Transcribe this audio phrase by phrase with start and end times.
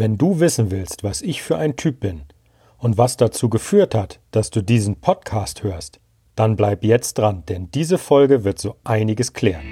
[0.00, 2.20] Wenn du wissen willst, was ich für ein Typ bin
[2.78, 5.98] und was dazu geführt hat, dass du diesen Podcast hörst,
[6.36, 9.64] dann bleib jetzt dran, denn diese Folge wird so einiges klären.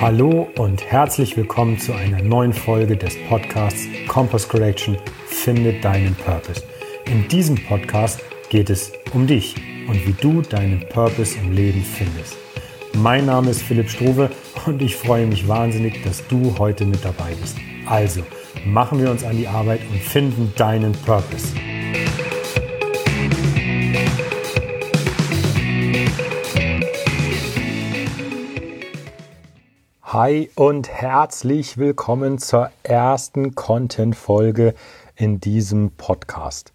[0.00, 4.96] Hallo und herzlich willkommen zu einer neuen Folge des Podcasts Compass Correction
[5.26, 6.62] Finde deinen Purpose.
[7.06, 9.56] In diesem Podcast geht es um dich
[9.88, 12.45] und wie du deinen Purpose im Leben findest.
[13.02, 14.30] Mein Name ist Philipp Struve
[14.64, 17.58] und ich freue mich wahnsinnig, dass du heute mit dabei bist.
[17.84, 18.22] Also,
[18.64, 21.48] machen wir uns an die Arbeit und finden deinen Purpose.
[30.02, 34.74] Hi und herzlich willkommen zur ersten Content-Folge
[35.16, 36.72] in diesem Podcast.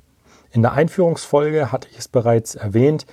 [0.51, 3.07] In der Einführungsfolge hatte ich es bereits erwähnt,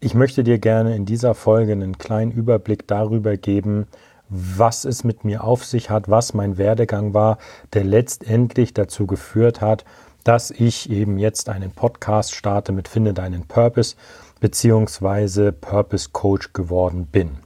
[0.00, 3.86] ich möchte dir gerne in dieser Folge einen kleinen Überblick darüber geben,
[4.28, 7.38] was es mit mir auf sich hat, was mein Werdegang war,
[7.72, 9.84] der letztendlich dazu geführt hat,
[10.24, 13.94] dass ich eben jetzt einen Podcast starte mit Finde deinen Purpose
[14.40, 17.38] beziehungsweise Purpose Coach geworden bin.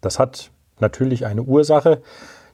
[0.00, 2.00] Das hat natürlich eine Ursache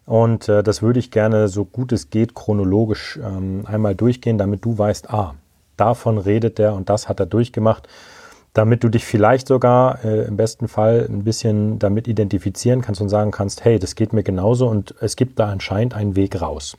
[0.06, 4.64] und äh, das würde ich gerne so gut es geht chronologisch ähm, einmal durchgehen, damit
[4.64, 5.34] du weißt, ah,
[5.76, 7.86] davon redet er und das hat er durchgemacht
[8.54, 13.08] damit du dich vielleicht sogar äh, im besten Fall ein bisschen damit identifizieren kannst und
[13.08, 16.76] sagen kannst, hey, das geht mir genauso und es gibt da anscheinend einen Weg raus.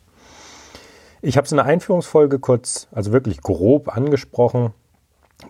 [1.22, 4.74] Ich habe es in der Einführungsfolge kurz, also wirklich grob angesprochen.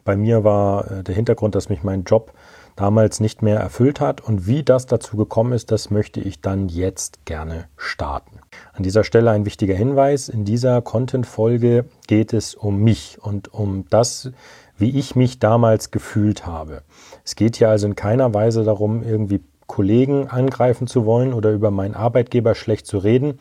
[0.03, 2.33] Bei mir war äh, der Hintergrund, dass mich mein Job
[2.75, 6.67] damals nicht mehr erfüllt hat und wie das dazu gekommen ist, das möchte ich dann
[6.67, 8.39] jetzt gerne starten.
[8.73, 13.85] An dieser Stelle ein wichtiger Hinweis, in dieser Content-Folge geht es um mich und um
[13.89, 14.31] das,
[14.77, 16.81] wie ich mich damals gefühlt habe.
[17.23, 21.71] Es geht hier also in keiner Weise darum, irgendwie Kollegen angreifen zu wollen oder über
[21.71, 23.39] meinen Arbeitgeber schlecht zu reden.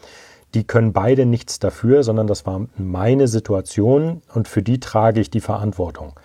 [0.54, 5.30] Die können beide nichts dafür, sondern das war meine Situation und für die trage ich
[5.30, 6.18] die Verantwortung.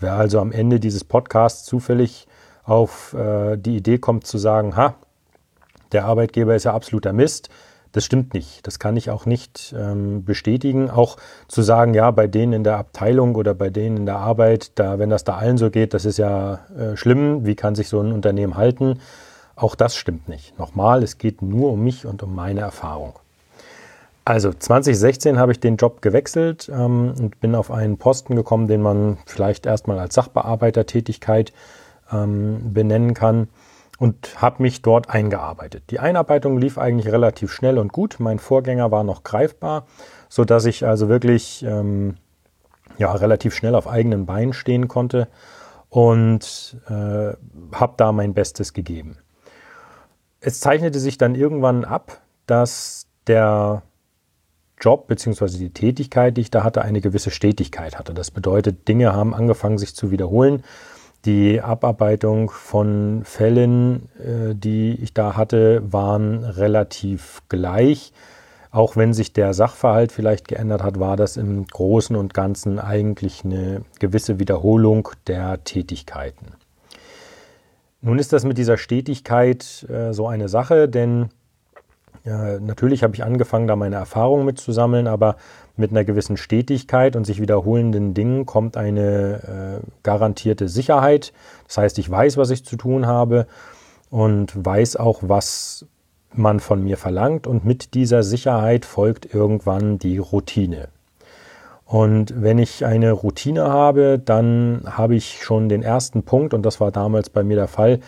[0.00, 2.26] Wer also am Ende dieses Podcasts zufällig
[2.64, 4.94] auf äh, die Idee kommt zu sagen, ha,
[5.92, 7.50] der Arbeitgeber ist ja absoluter Mist,
[7.94, 8.66] das stimmt nicht.
[8.66, 10.90] Das kann ich auch nicht ähm, bestätigen.
[10.90, 11.16] Auch
[11.46, 14.98] zu sagen, ja, bei denen in der Abteilung oder bei denen in der Arbeit, da,
[14.98, 17.46] wenn das da allen so geht, das ist ja äh, schlimm.
[17.46, 18.98] Wie kann sich so ein Unternehmen halten?
[19.54, 20.58] Auch das stimmt nicht.
[20.58, 23.14] Nochmal, es geht nur um mich und um meine Erfahrung.
[24.24, 28.82] Also 2016 habe ich den Job gewechselt ähm, und bin auf einen Posten gekommen, den
[28.82, 31.52] man vielleicht erstmal als Sachbearbeitertätigkeit
[32.10, 33.46] ähm, benennen kann
[33.98, 35.84] und habe mich dort eingearbeitet.
[35.90, 38.16] Die Einarbeitung lief eigentlich relativ schnell und gut.
[38.18, 39.86] Mein Vorgänger war noch greifbar,
[40.28, 42.16] so dass ich also wirklich ähm,
[42.98, 45.28] ja, relativ schnell auf eigenen Beinen stehen konnte
[45.88, 47.32] und äh,
[47.72, 49.16] habe da mein Bestes gegeben.
[50.40, 53.82] Es zeichnete sich dann irgendwann ab, dass der
[54.80, 55.56] Job bzw.
[55.56, 58.12] die Tätigkeit, die ich da hatte, eine gewisse Stetigkeit hatte.
[58.12, 60.64] Das bedeutet, Dinge haben angefangen sich zu wiederholen
[61.24, 68.12] die Abarbeitung von Fällen, äh, die ich da hatte, waren relativ gleich.
[68.70, 73.44] Auch wenn sich der Sachverhalt vielleicht geändert hat, war das im Großen und Ganzen eigentlich
[73.44, 76.46] eine gewisse Wiederholung der Tätigkeiten.
[78.00, 81.30] Nun ist das mit dieser Stetigkeit äh, so eine Sache, denn
[82.24, 85.36] äh, natürlich habe ich angefangen, da meine Erfahrungen mitzusammeln, aber
[85.76, 91.32] mit einer gewissen Stetigkeit und sich wiederholenden Dingen kommt eine äh, garantierte Sicherheit.
[91.66, 93.46] Das heißt, ich weiß, was ich zu tun habe
[94.10, 95.86] und weiß auch, was
[96.32, 100.88] man von mir verlangt und mit dieser Sicherheit folgt irgendwann die Routine.
[101.84, 106.80] Und wenn ich eine Routine habe, dann habe ich schon den ersten Punkt, und das
[106.80, 108.00] war damals bei mir der Fall,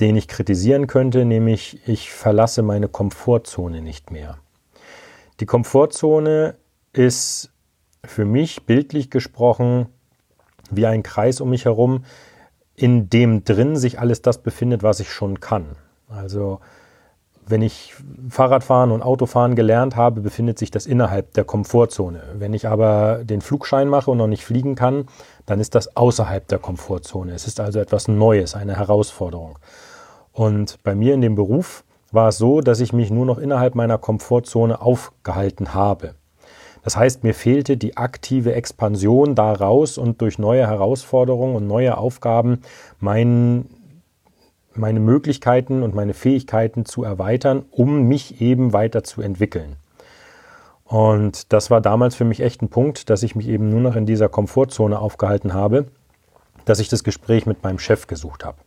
[0.00, 4.38] den ich kritisieren könnte, nämlich ich verlasse meine Komfortzone nicht mehr.
[5.40, 6.54] Die Komfortzone
[6.92, 7.50] ist
[8.04, 9.86] für mich bildlich gesprochen
[10.70, 12.04] wie ein Kreis um mich herum,
[12.74, 15.76] in dem drin sich alles das befindet, was ich schon kann.
[16.08, 16.60] Also
[17.46, 17.94] wenn ich
[18.28, 22.22] Fahrradfahren und Autofahren gelernt habe, befindet sich das innerhalb der Komfortzone.
[22.34, 25.06] Wenn ich aber den Flugschein mache und noch nicht fliegen kann,
[25.46, 27.32] dann ist das außerhalb der Komfortzone.
[27.32, 29.58] Es ist also etwas Neues, eine Herausforderung.
[30.32, 33.74] Und bei mir in dem Beruf war es so, dass ich mich nur noch innerhalb
[33.74, 36.14] meiner Komfortzone aufgehalten habe.
[36.82, 42.62] Das heißt, mir fehlte die aktive Expansion daraus und durch neue Herausforderungen und neue Aufgaben
[42.98, 43.66] mein,
[44.74, 49.76] meine Möglichkeiten und meine Fähigkeiten zu erweitern, um mich eben weiterzuentwickeln.
[50.84, 53.94] Und das war damals für mich echt ein Punkt, dass ich mich eben nur noch
[53.94, 55.86] in dieser Komfortzone aufgehalten habe,
[56.64, 58.58] dass ich das Gespräch mit meinem Chef gesucht habe.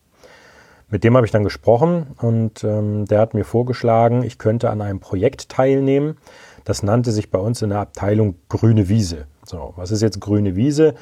[0.90, 4.82] Mit dem habe ich dann gesprochen und ähm, der hat mir vorgeschlagen, ich könnte an
[4.82, 6.18] einem Projekt teilnehmen.
[6.64, 9.28] Das nannte sich bei uns in der Abteilung Grüne Wiese.
[9.46, 10.96] So, was ist jetzt grüne Wiese?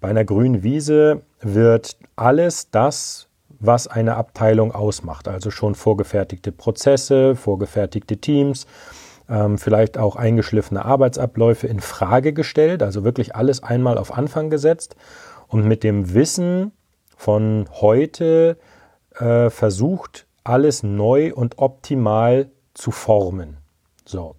[0.00, 3.28] Bei einer grünen Wiese wird alles das,
[3.60, 8.66] was eine Abteilung ausmacht, also schon vorgefertigte Prozesse, vorgefertigte Teams,
[9.28, 14.94] ähm, vielleicht auch eingeschliffene Arbeitsabläufe in Frage gestellt, also wirklich alles einmal auf Anfang gesetzt
[15.48, 16.72] und mit dem Wissen
[17.16, 18.58] von heute
[19.18, 23.56] äh, versucht, alles neu und optimal zu formen.
[24.04, 24.36] So.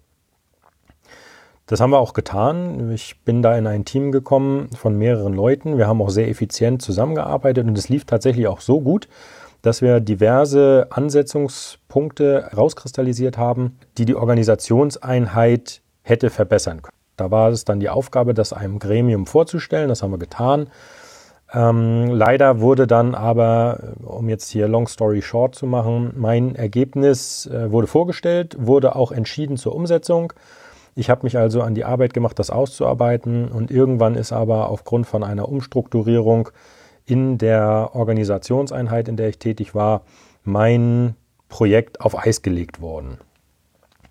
[1.70, 2.90] Das haben wir auch getan.
[2.90, 5.78] Ich bin da in ein Team gekommen von mehreren Leuten.
[5.78, 9.06] Wir haben auch sehr effizient zusammengearbeitet und es lief tatsächlich auch so gut,
[9.62, 16.96] dass wir diverse Ansetzungspunkte rauskristallisiert haben, die die Organisationseinheit hätte verbessern können.
[17.16, 19.90] Da war es dann die Aufgabe, das einem Gremium vorzustellen.
[19.90, 20.70] Das haben wir getan.
[21.52, 27.46] Ähm, leider wurde dann aber, um jetzt hier Long Story Short zu machen, mein Ergebnis
[27.46, 30.32] äh, wurde vorgestellt, wurde auch entschieden zur Umsetzung.
[30.94, 33.48] Ich habe mich also an die Arbeit gemacht, das auszuarbeiten.
[33.48, 36.50] Und irgendwann ist aber aufgrund von einer Umstrukturierung
[37.06, 40.02] in der Organisationseinheit, in der ich tätig war,
[40.44, 41.14] mein
[41.48, 43.18] Projekt auf Eis gelegt worden.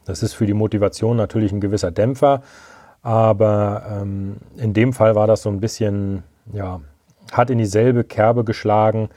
[0.05, 2.41] Das ist für die Motivation natürlich ein gewisser Dämpfer,
[3.01, 6.81] aber ähm, in dem Fall war das so ein bisschen, ja,
[7.31, 9.09] hat in dieselbe Kerbe geschlagen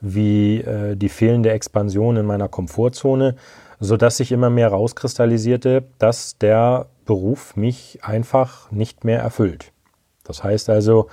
[0.00, 3.36] wie äh, die fehlende Expansion in meiner Komfortzone,
[3.80, 9.72] sodass sich immer mehr rauskristallisierte, dass der Beruf mich einfach nicht mehr erfüllt.
[10.24, 11.08] Das heißt also,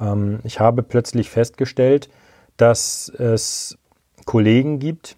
[0.00, 2.08] ähm, ich habe plötzlich festgestellt,
[2.56, 3.78] dass es
[4.24, 5.16] Kollegen gibt,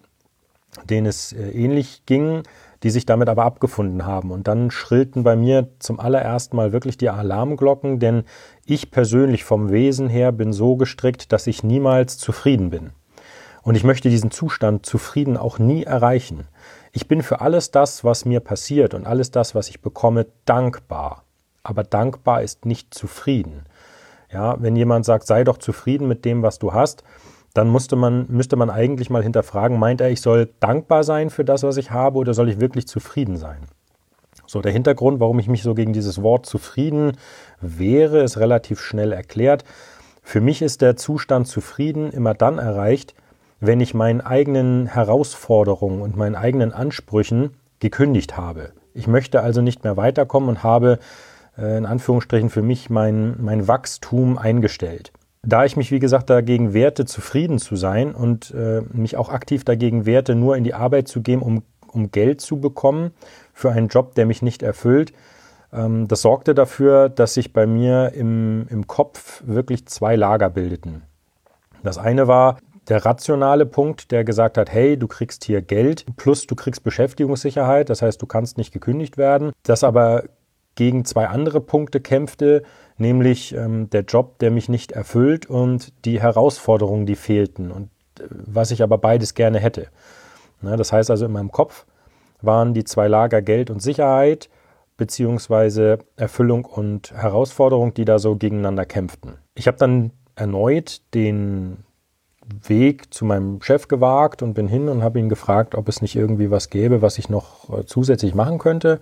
[0.89, 2.43] denen es äh, ähnlich ging,
[2.83, 4.31] die sich damit aber abgefunden haben.
[4.31, 8.23] Und dann schrillten bei mir zum allerersten Mal wirklich die Alarmglocken, denn
[8.65, 12.91] ich persönlich vom Wesen her bin so gestrickt, dass ich niemals zufrieden bin.
[13.63, 16.47] Und ich möchte diesen Zustand zufrieden auch nie erreichen.
[16.95, 21.25] Ich bin für alles das, was mir passiert und alles das, was ich bekomme, dankbar.
[21.61, 23.65] Aber dankbar ist nicht zufrieden.
[24.31, 27.03] Ja, wenn jemand sagt, sei doch zufrieden mit dem, was du hast,
[27.53, 31.43] dann musste man, müsste man eigentlich mal hinterfragen, meint er, ich soll dankbar sein für
[31.43, 33.67] das, was ich habe, oder soll ich wirklich zufrieden sein?
[34.47, 37.17] So, der Hintergrund, warum ich mich so gegen dieses Wort zufrieden
[37.59, 39.65] wäre, ist relativ schnell erklärt.
[40.23, 43.15] Für mich ist der Zustand zufrieden immer dann erreicht,
[43.59, 48.71] wenn ich meinen eigenen Herausforderungen und meinen eigenen Ansprüchen gekündigt habe.
[48.93, 50.99] Ich möchte also nicht mehr weiterkommen und habe
[51.57, 55.11] äh, in Anführungsstrichen für mich mein, mein Wachstum eingestellt.
[55.43, 59.63] Da ich mich, wie gesagt, dagegen wehrte, zufrieden zu sein und äh, mich auch aktiv
[59.63, 63.11] dagegen wehrte, nur in die Arbeit zu gehen, um, um Geld zu bekommen
[63.53, 65.13] für einen Job, der mich nicht erfüllt,
[65.71, 71.03] ähm, das sorgte dafür, dass sich bei mir im, im Kopf wirklich zwei Lager bildeten.
[71.83, 72.57] Das eine war
[72.87, 77.89] der rationale Punkt, der gesagt hat, hey, du kriegst hier Geld, plus du kriegst Beschäftigungssicherheit,
[77.89, 79.51] das heißt, du kannst nicht gekündigt werden.
[79.63, 80.23] Das aber
[80.75, 82.63] gegen zwei andere Punkte kämpfte,
[82.97, 87.89] nämlich ähm, der Job, der mich nicht erfüllt und die Herausforderungen, die fehlten und
[88.19, 89.87] äh, was ich aber beides gerne hätte.
[90.61, 91.85] Na, das heißt also in meinem Kopf
[92.41, 94.49] waren die zwei Lager Geld und Sicherheit
[94.97, 99.35] beziehungsweise Erfüllung und Herausforderung, die da so gegeneinander kämpften.
[99.55, 101.84] Ich habe dann erneut den
[102.67, 106.15] Weg zu meinem Chef gewagt und bin hin und habe ihn gefragt, ob es nicht
[106.15, 108.99] irgendwie was gäbe, was ich noch äh, zusätzlich machen könnte.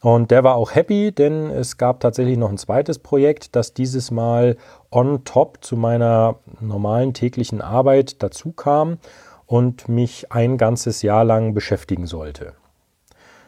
[0.00, 4.10] Und der war auch happy, denn es gab tatsächlich noch ein zweites Projekt, das dieses
[4.10, 4.56] Mal
[4.90, 8.96] on top zu meiner normalen täglichen Arbeit dazu kam
[9.44, 12.54] und mich ein ganzes Jahr lang beschäftigen sollte.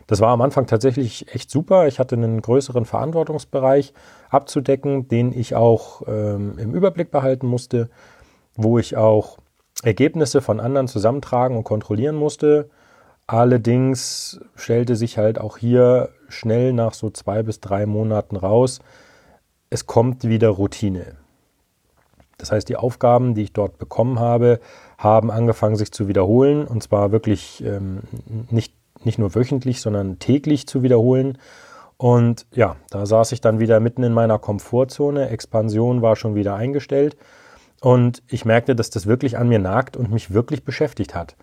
[0.08, 1.86] Das war am Anfang tatsächlich echt super.
[1.86, 3.94] Ich hatte einen größeren Verantwortungsbereich
[4.28, 7.88] abzudecken, den ich auch ähm, im Überblick behalten musste
[8.56, 9.38] wo ich auch
[9.82, 12.70] Ergebnisse von anderen zusammentragen und kontrollieren musste.
[13.26, 18.80] Allerdings stellte sich halt auch hier schnell nach so zwei bis drei Monaten raus,
[19.70, 21.16] es kommt wieder Routine.
[22.36, 24.60] Das heißt, die Aufgaben, die ich dort bekommen habe,
[24.98, 28.00] haben angefangen sich zu wiederholen und zwar wirklich ähm,
[28.50, 31.38] nicht, nicht nur wöchentlich, sondern täglich zu wiederholen.
[31.96, 35.28] Und ja, da saß ich dann wieder mitten in meiner Komfortzone.
[35.28, 37.16] Expansion war schon wieder eingestellt.
[37.82, 41.34] Und ich merkte, dass das wirklich an mir nagt und mich wirklich beschäftigt hat.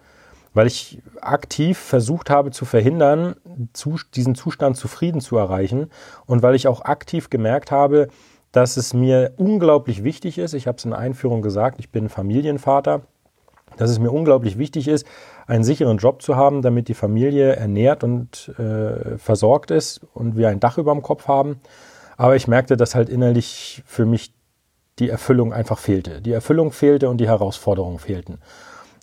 [0.54, 3.36] Weil ich aktiv versucht habe zu verhindern,
[4.16, 5.92] diesen Zustand zufrieden zu erreichen.
[6.26, 8.08] Und weil ich auch aktiv gemerkt habe,
[8.54, 12.08] dass es mir unglaublich wichtig ist, ich habe es in der Einführung gesagt, ich bin
[12.08, 13.02] Familienvater,
[13.76, 15.06] dass es mir unglaublich wichtig ist,
[15.46, 20.48] einen sicheren Job zu haben, damit die Familie ernährt und äh, versorgt ist und wir
[20.48, 21.60] ein Dach über dem Kopf haben.
[22.16, 24.34] Aber ich merkte, dass halt innerlich für mich
[25.00, 26.22] die Erfüllung einfach fehlte.
[26.22, 28.40] Die Erfüllung fehlte und die Herausforderungen fehlten.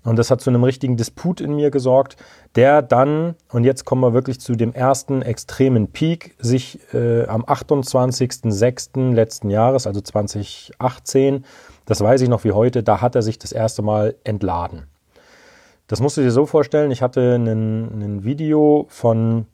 [0.06, 2.16] Und das hat zu einem richtigen Disput in mir gesorgt,
[2.54, 7.44] der dann, und jetzt kommen wir wirklich zu dem ersten extremen Peak, sich äh, am
[7.44, 9.14] 28.06.
[9.14, 11.44] letzten Jahres, also 2018,
[11.86, 14.84] das weiß ich noch wie heute, da hat er sich das erste Mal entladen.
[15.88, 19.46] Das musst du dir so vorstellen, ich hatte ein Video von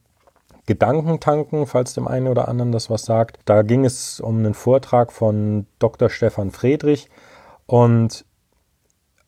[0.66, 3.38] Gedankentanken, falls dem einen oder anderen das was sagt.
[3.45, 6.09] Da ging es um einen Vortrag von Dr.
[6.09, 7.09] Stefan Friedrich
[7.66, 8.25] und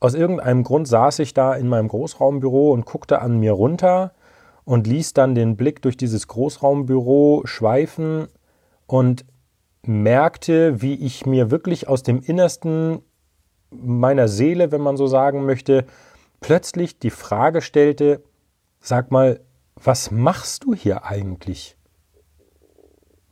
[0.01, 4.13] aus irgendeinem Grund saß ich da in meinem Großraumbüro und guckte an mir runter
[4.65, 8.29] und ließ dann den Blick durch dieses Großraumbüro schweifen
[8.87, 9.25] und
[9.83, 13.01] merkte, wie ich mir wirklich aus dem Innersten
[13.71, 15.85] meiner Seele, wenn man so sagen möchte,
[16.41, 18.23] plötzlich die Frage stellte,
[18.81, 19.41] sag mal,
[19.83, 21.77] was machst du hier eigentlich?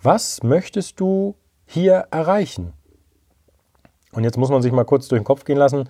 [0.00, 2.72] Was möchtest du hier erreichen?
[4.12, 5.88] Und jetzt muss man sich mal kurz durch den Kopf gehen lassen,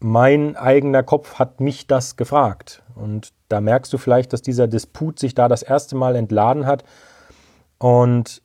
[0.00, 2.82] mein eigener Kopf hat mich das gefragt.
[2.94, 6.84] Und da merkst du vielleicht, dass dieser Disput sich da das erste Mal entladen hat.
[7.78, 8.42] Und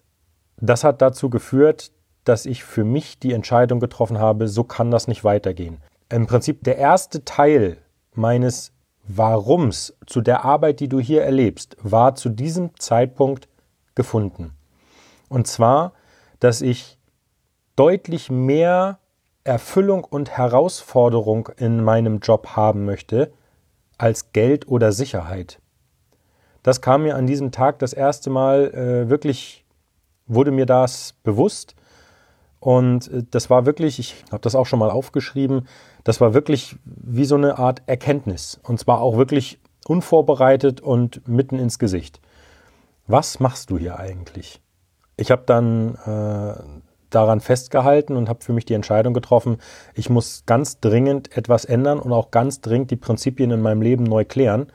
[0.58, 1.92] das hat dazu geführt,
[2.24, 5.80] dass ich für mich die Entscheidung getroffen habe, so kann das nicht weitergehen.
[6.10, 7.78] Im Prinzip der erste Teil
[8.14, 8.73] meines
[9.04, 13.48] Warums zu der Arbeit, die du hier erlebst, war zu diesem Zeitpunkt
[13.96, 14.54] gefunden.
[15.30, 15.94] Und zwar,
[16.40, 16.98] dass ich
[17.76, 19.00] deutlich mehr
[19.44, 23.34] Erfüllung und Herausforderung in meinem Job haben möchte
[23.98, 25.60] als Geld oder Sicherheit.
[26.62, 29.66] Das kam mir an diesem Tag das erste Mal äh, wirklich,
[30.28, 31.76] wurde mir das bewusst.
[32.64, 35.68] Und äh, das war wirklich, ich habe das auch schon mal aufgeschrieben,
[36.06, 38.58] das war wirklich wie so eine Art Erkenntnis.
[38.64, 42.22] Und zwar auch wirklich unvorbereitet und mitten ins Gesicht.
[43.06, 44.62] Was machst du hier eigentlich?
[45.18, 46.54] Ich habe dann äh,
[47.10, 49.58] daran festgehalten und habe für mich die Entscheidung getroffen,
[49.94, 54.06] ich muss ganz dringend etwas ändern und auch ganz dringend die Prinzipien in meinem Leben
[54.06, 54.68] neu klären.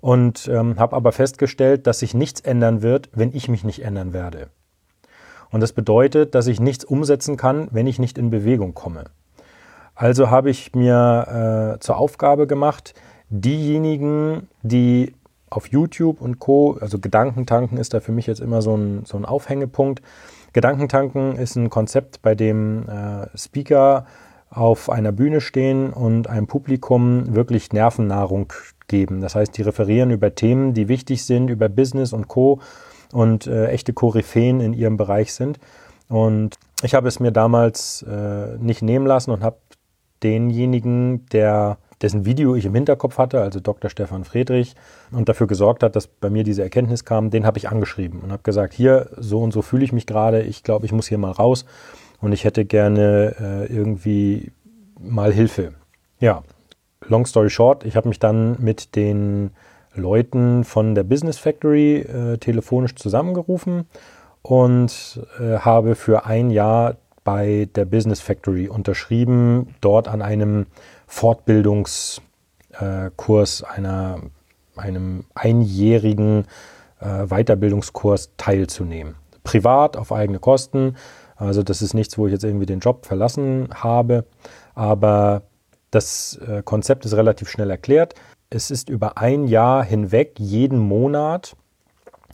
[0.00, 4.12] Und ähm, habe aber festgestellt, dass sich nichts ändern wird, wenn ich mich nicht ändern
[4.12, 4.48] werde.
[5.50, 9.04] Und das bedeutet, dass ich nichts umsetzen kann, wenn ich nicht in Bewegung komme.
[9.94, 12.94] Also habe ich mir äh, zur Aufgabe gemacht,
[13.28, 15.14] diejenigen, die
[15.50, 19.16] auf YouTube und Co., also Gedankentanken ist da für mich jetzt immer so ein, so
[19.16, 20.00] ein Aufhängepunkt,
[20.52, 24.06] Gedankentanken ist ein Konzept, bei dem äh, Speaker
[24.50, 28.52] auf einer Bühne stehen und einem Publikum wirklich Nervennahrung
[28.88, 29.20] geben.
[29.20, 32.60] Das heißt, die referieren über Themen, die wichtig sind, über Business und Co.
[33.12, 35.58] und äh, echte Koryphäen in ihrem Bereich sind.
[36.08, 39.58] Und ich habe es mir damals äh, nicht nehmen lassen und habe
[40.22, 43.90] denjenigen, der dessen Video ich im Hinterkopf hatte, also Dr.
[43.90, 44.74] Stefan Friedrich,
[45.12, 48.32] und dafür gesorgt hat, dass bei mir diese Erkenntnis kam, den habe ich angeschrieben und
[48.32, 51.18] habe gesagt, hier, so und so fühle ich mich gerade, ich glaube, ich muss hier
[51.18, 51.66] mal raus
[52.20, 54.52] und ich hätte gerne äh, irgendwie
[54.98, 55.74] mal Hilfe.
[56.20, 56.42] Ja,
[57.06, 59.50] long story short, ich habe mich dann mit den
[59.94, 63.86] Leuten von der Business Factory äh, telefonisch zusammengerufen
[64.42, 70.66] und äh, habe für ein Jahr bei der Business Factory unterschrieben, dort an einem
[71.06, 74.20] Fortbildungskurs, einer,
[74.76, 76.46] einem einjährigen
[77.00, 79.16] äh, Weiterbildungskurs teilzunehmen.
[79.44, 80.96] Privat, auf eigene Kosten.
[81.36, 84.24] Also das ist nichts, wo ich jetzt irgendwie den Job verlassen habe.
[84.74, 85.42] Aber
[85.90, 88.14] das äh, Konzept ist relativ schnell erklärt.
[88.50, 91.56] Es ist über ein Jahr hinweg jeden Monat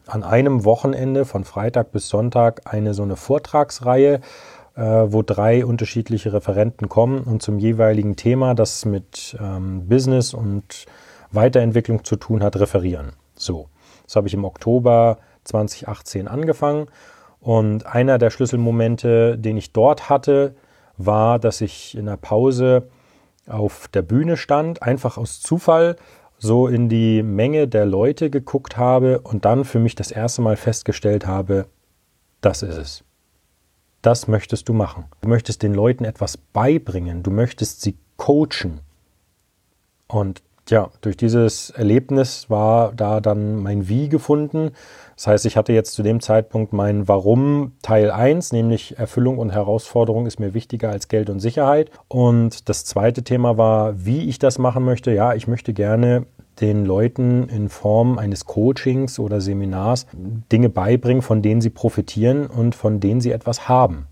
[0.07, 4.21] an einem Wochenende von Freitag bis Sonntag eine so eine Vortragsreihe
[4.77, 10.87] äh, wo drei unterschiedliche Referenten kommen und zum jeweiligen Thema, das mit ähm, Business und
[11.33, 13.13] Weiterentwicklung zu tun hat, referieren.
[13.35, 13.69] So,
[14.05, 16.87] das habe ich im Oktober 2018 angefangen
[17.41, 20.55] und einer der Schlüsselmomente, den ich dort hatte,
[20.99, 22.89] war, dass ich in der Pause
[23.47, 25.97] auf der Bühne stand, einfach aus Zufall
[26.39, 30.57] so in die Menge der Leute geguckt habe und dann für mich das erste Mal
[30.57, 31.67] festgestellt habe,
[32.41, 33.05] das ist es
[34.07, 35.07] das möchtest du machen.
[35.21, 38.81] Du möchtest den Leuten etwas beibringen, du möchtest sie coachen.
[40.07, 44.73] Und ja, durch dieses Erlebnis war da dann mein Wie gefunden.
[45.15, 49.51] Das heißt, ich hatte jetzt zu dem Zeitpunkt mein Warum Teil 1, nämlich Erfüllung und
[49.51, 51.91] Herausforderung ist mir wichtiger als Geld und Sicherheit.
[52.09, 55.13] Und das zweite Thema war, wie ich das machen möchte.
[55.13, 56.27] Ja, ich möchte gerne
[56.61, 62.75] den Leuten in Form eines Coachings oder Seminars Dinge beibringen, von denen sie profitieren und
[62.75, 64.07] von denen sie etwas haben.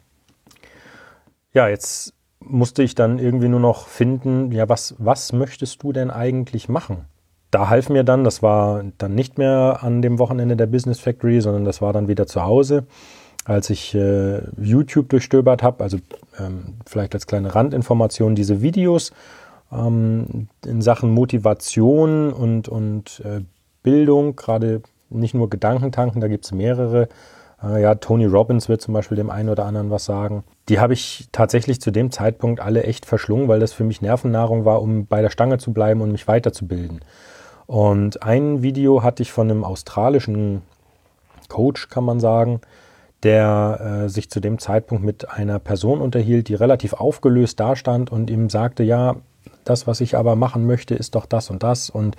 [1.52, 2.12] Ja, jetzt
[2.46, 7.06] musste ich dann irgendwie nur noch finden, ja, was, was möchtest du denn eigentlich machen?
[7.50, 11.40] Da half mir dann, das war dann nicht mehr an dem Wochenende der Business Factory,
[11.40, 12.86] sondern das war dann wieder zu Hause,
[13.44, 15.98] als ich äh, YouTube durchstöbert habe, also
[16.38, 19.12] ähm, vielleicht als kleine Randinformation diese Videos
[19.70, 23.40] ähm, in Sachen Motivation und, und äh,
[23.82, 27.08] Bildung, gerade nicht nur Gedankentanken, da gibt es mehrere.
[27.64, 30.44] Äh, ja, Tony Robbins wird zum Beispiel dem einen oder anderen was sagen.
[30.68, 34.64] Die habe ich tatsächlich zu dem Zeitpunkt alle echt verschlungen, weil das für mich Nervennahrung
[34.64, 37.00] war, um bei der Stange zu bleiben und mich weiterzubilden.
[37.66, 40.62] Und ein Video hatte ich von einem australischen
[41.48, 42.60] Coach, kann man sagen,
[43.22, 48.28] der äh, sich zu dem Zeitpunkt mit einer Person unterhielt, die relativ aufgelöst dastand und
[48.28, 49.16] ihm sagte, ja,
[49.64, 52.16] das, was ich aber machen möchte, ist doch das und das und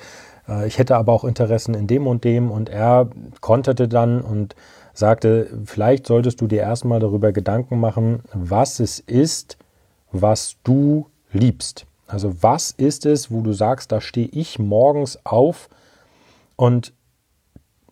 [0.50, 3.08] äh, ich hätte aber auch Interessen in dem und dem und er
[3.40, 4.56] konterte dann und
[4.98, 9.58] sagte, vielleicht solltest du dir erstmal darüber Gedanken machen, was es ist,
[10.12, 11.86] was du liebst.
[12.08, 15.70] Also was ist es, wo du sagst, da stehe ich morgens auf
[16.56, 16.94] und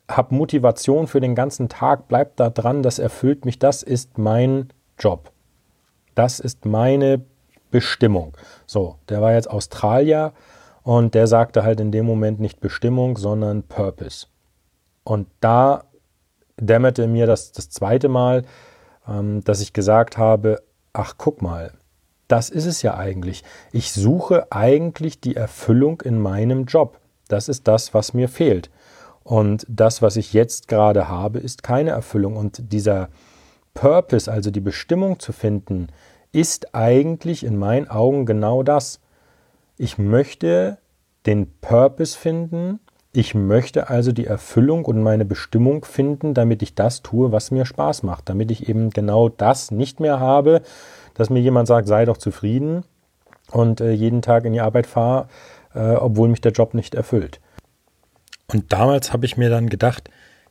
[0.08, 4.70] habe Motivation für den ganzen Tag, bleib da dran, das erfüllt mich, das ist mein
[5.00, 5.32] Job.
[6.16, 7.22] Das ist meine
[7.72, 8.38] Bestimmung.
[8.68, 10.34] So, der war jetzt Australier
[10.84, 14.28] und der sagte halt in dem Moment nicht Bestimmung, sondern Purpose.
[15.04, 15.86] Und da
[16.60, 18.44] dämmerte mir das das zweite Mal,
[19.08, 20.62] ähm, dass ich gesagt habe,
[20.94, 21.74] ach guck mal,
[22.28, 23.44] das ist es ja eigentlich.
[23.72, 27.00] Ich suche eigentlich die Erfüllung in meinem Job.
[27.28, 28.70] Das ist das, was mir fehlt.
[29.24, 32.36] Und das, was ich jetzt gerade habe, ist keine Erfüllung.
[32.36, 33.10] Und dieser
[33.74, 35.88] Purpose, also die Bestimmung zu finden,
[36.32, 39.00] ist eigentlich in meinen Augen genau das.
[39.78, 40.78] Ich möchte
[41.26, 42.80] den Purpose finden,
[43.14, 47.66] ich möchte also die Erfüllung und meine Bestimmung finden, damit ich das tue, was mir
[47.66, 50.64] Spaß macht, damit ich eben genau das nicht mehr habe,
[51.14, 52.84] dass mir jemand sagt, sei doch zufrieden
[53.52, 55.28] und äh, jeden Tag in die Arbeit fahre,
[55.76, 57.40] äh, obwohl mich der Job nicht erfüllt.
[58.48, 60.10] Und damals habe ich mir dann gedacht,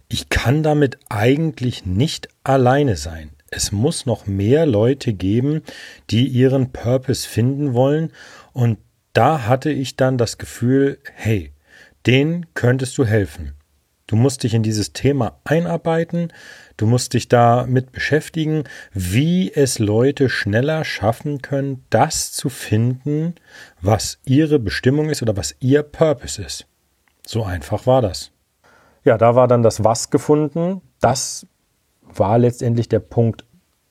[0.08, 3.30] ich kann damit eigentlich nicht alleine sein.
[3.50, 5.62] Es muss noch mehr Leute geben,
[6.10, 8.12] die ihren Purpose finden wollen.
[8.52, 8.78] Und
[9.14, 11.52] da hatte ich dann das Gefühl, hey,
[12.06, 13.54] denen könntest du helfen.
[14.06, 16.32] Du musst dich in dieses Thema einarbeiten,
[16.76, 23.34] du musst dich damit beschäftigen, wie es Leute schneller schaffen können, das zu finden,
[23.80, 26.66] was ihre Bestimmung ist oder was ihr Purpose ist.
[27.26, 28.32] So einfach war das.
[29.04, 30.82] Ja, da war dann das Was gefunden.
[31.00, 31.46] Das
[32.02, 33.44] war letztendlich der Punkt,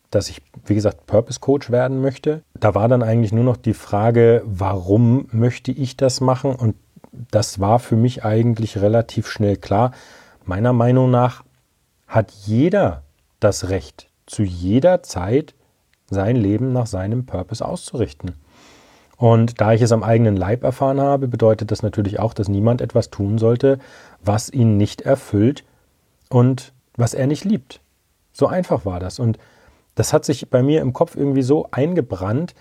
[0.10, 2.44] dass ich, wie gesagt, Purpose Coach werden möchte.
[2.54, 6.56] Da war dann eigentlich nur noch die Frage, warum möchte ich das machen?
[6.56, 6.76] Und
[7.12, 9.92] das war für mich eigentlich relativ schnell klar.
[10.46, 11.44] Meiner Meinung nach
[12.08, 13.04] hat jeder
[13.40, 15.54] das Recht, zu jeder Zeit
[16.10, 18.36] sein Leben nach seinem Purpose auszurichten.
[19.18, 22.82] Und da ich es am eigenen Leib erfahren habe, bedeutet das natürlich auch, dass niemand
[22.82, 23.78] etwas tun sollte,
[24.24, 25.64] was ihn nicht erfüllt
[26.30, 27.82] und was er nicht liebt.
[28.34, 29.20] So einfach war das.
[29.20, 29.38] Und
[29.96, 32.56] das hat sich bei mir im Kopf irgendwie so eingebrannt,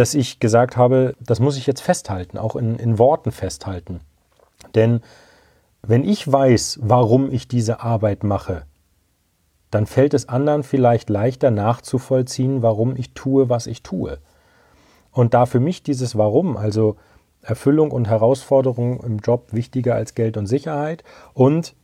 [0.00, 4.00] dass ich gesagt habe, das muss ich jetzt festhalten, auch in, in Worten festhalten.
[4.74, 5.02] Denn
[5.82, 8.62] wenn ich weiß, warum ich diese Arbeit mache,
[9.70, 14.16] dann fällt es anderen vielleicht leichter nachzuvollziehen, warum ich tue, was ich tue.
[15.12, 16.96] Und da für mich dieses Warum, also
[17.42, 21.74] Erfüllung und Herausforderung im Job wichtiger als Geld und Sicherheit und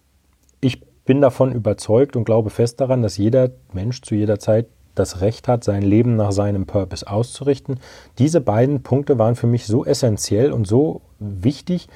[0.63, 5.21] ich bin davon überzeugt und glaube fest daran, dass jeder Mensch zu jeder Zeit das
[5.21, 7.81] Recht hat, sein Leben nach seinem Purpose auszurichten.
[8.19, 11.89] Diese beiden Punkte waren für mich so essentiell und so wichtig,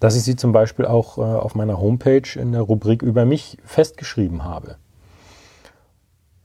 [0.00, 3.58] dass ich sie zum Beispiel auch äh, auf meiner Homepage in der Rubrik über mich
[3.64, 4.76] festgeschrieben habe.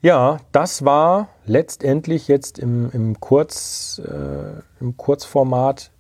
[0.02, 5.92] Ja, das war letztendlich jetzt im, im, Kurz, äh, im Kurzformat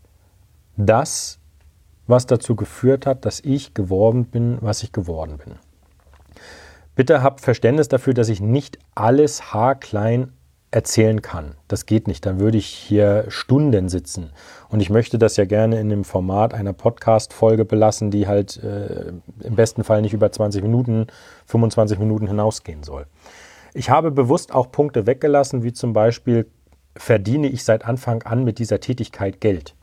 [0.77, 1.39] das,
[2.07, 5.55] was dazu geführt hat, dass ich geworden bin, was ich geworden bin.
[6.99, 10.33] Bitte habt Verständnis dafür, dass ich nicht alles haarklein
[10.69, 11.55] erzählen kann.
[11.69, 12.25] Das geht nicht.
[12.25, 14.31] Dann würde ich hier Stunden sitzen.
[14.67, 19.13] Und ich möchte das ja gerne in dem Format einer Podcast-Folge belassen, die halt äh,
[19.41, 21.07] im besten Fall nicht über 20 Minuten,
[21.45, 23.05] 25 Minuten hinausgehen soll.
[23.73, 26.47] Ich habe bewusst auch Punkte weggelassen, wie zum Beispiel,
[26.97, 29.73] verdiene ich seit Anfang an mit dieser Tätigkeit Geld?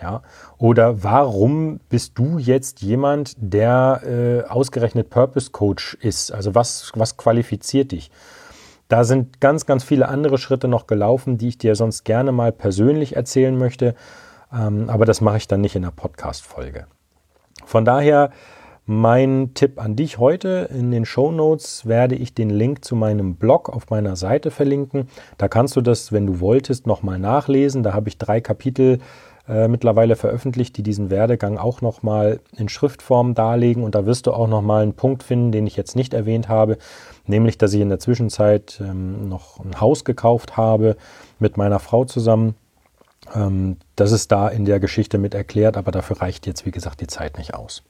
[0.00, 0.22] Ja?
[0.58, 6.32] Oder warum bist du jetzt jemand, der äh, ausgerechnet Purpose Coach ist?
[6.32, 8.10] Also was, was qualifiziert dich?
[8.88, 12.52] Da sind ganz, ganz viele andere Schritte noch gelaufen, die ich dir sonst gerne mal
[12.52, 13.94] persönlich erzählen möchte.
[14.52, 16.86] Ähm, aber das mache ich dann nicht in der Podcast-Folge.
[17.64, 18.30] Von daher
[18.86, 20.68] mein Tipp an dich heute.
[20.70, 25.08] In den Show Notes werde ich den Link zu meinem Blog auf meiner Seite verlinken.
[25.38, 27.82] Da kannst du das, wenn du wolltest, nochmal nachlesen.
[27.82, 28.98] Da habe ich drei Kapitel
[29.48, 33.82] äh, mittlerweile veröffentlicht, die diesen Werdegang auch nochmal in Schriftform darlegen.
[33.82, 36.78] Und da wirst du auch nochmal einen Punkt finden, den ich jetzt nicht erwähnt habe,
[37.26, 40.96] nämlich, dass ich in der Zwischenzeit ähm, noch ein Haus gekauft habe
[41.38, 42.54] mit meiner Frau zusammen.
[43.34, 47.00] Ähm, das ist da in der Geschichte mit erklärt, aber dafür reicht jetzt, wie gesagt,
[47.00, 47.82] die Zeit nicht aus.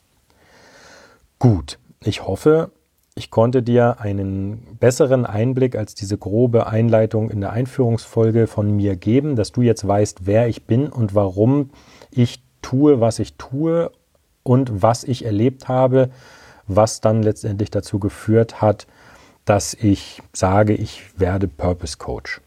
[1.38, 2.70] Gut, ich hoffe,
[3.16, 8.96] ich konnte dir einen besseren Einblick als diese grobe Einleitung in der Einführungsfolge von mir
[8.96, 11.70] geben, dass du jetzt weißt, wer ich bin und warum
[12.10, 13.92] ich tue, was ich tue
[14.42, 16.10] und was ich erlebt habe,
[16.66, 18.88] was dann letztendlich dazu geführt hat,
[19.44, 22.40] dass ich sage, ich werde Purpose Coach.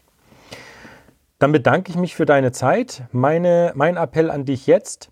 [1.38, 3.04] Dann bedanke ich mich für deine Zeit.
[3.12, 5.10] Meine, mein Appell an dich jetzt,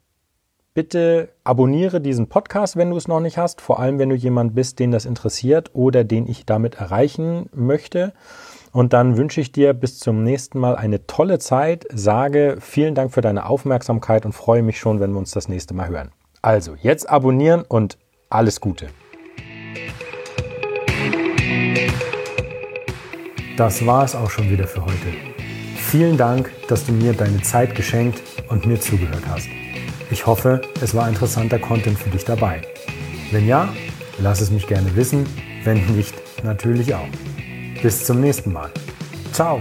[0.76, 4.54] bitte abonniere diesen Podcast, wenn du es noch nicht hast, vor allem wenn du jemand
[4.54, 8.12] bist, den das interessiert oder den ich damit erreichen möchte.
[8.72, 13.14] Und dann wünsche ich dir bis zum nächsten Mal eine tolle Zeit, sage vielen Dank
[13.14, 16.10] für deine Aufmerksamkeit und freue mich schon, wenn wir uns das nächste Mal hören.
[16.42, 17.96] Also, jetzt abonnieren und
[18.28, 18.88] alles Gute.
[23.56, 25.08] Das war es auch schon wieder für heute.
[25.76, 29.48] Vielen Dank, dass du mir deine Zeit geschenkt und mir zugehört hast.
[30.10, 32.62] Ich hoffe, es war interessanter Content für dich dabei.
[33.32, 33.68] Wenn ja,
[34.18, 35.26] lass es mich gerne wissen,
[35.64, 36.14] wenn nicht,
[36.44, 37.08] natürlich auch.
[37.82, 38.70] Bis zum nächsten Mal.
[39.32, 39.60] Ciao.